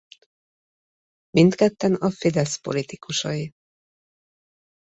[1.29, 3.53] Mindketten a Fidesz politikusai.